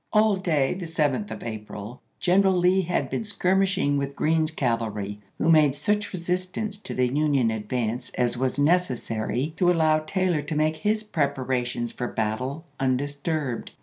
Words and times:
All 0.11 0.35
day, 0.37 0.73
the 0.73 0.87
7th 0.87 1.29
of 1.29 1.43
April, 1.43 2.01
General 2.19 2.55
Lee 2.57 2.81
had 2.81 3.03
i864. 3.03 3.09
been 3.11 3.23
skirmishing 3.23 3.97
with 3.99 4.15
Green's 4.15 4.49
cavalry, 4.49 5.19
who 5.37 5.47
made 5.47 5.75
such 5.75 6.11
resistance 6.11 6.79
to 6.79 6.95
the 6.95 7.05
Union 7.07 7.51
advance 7.51 8.09
as 8.15 8.35
was 8.35 8.57
neces 8.57 8.97
sary 8.97 9.53
to 9.57 9.69
allow 9.71 9.99
Taylor 9.99 10.41
to 10.41 10.55
make 10.55 10.77
his 10.77 11.03
preparations 11.03 11.91
for 11.91 12.07
battle 12.07 12.65
undisturbed. 12.79 13.73